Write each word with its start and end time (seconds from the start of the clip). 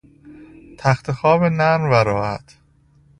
تختخواب 0.77 1.43
نرم 1.43 1.83
و 1.91 1.93
راحت 1.93 2.57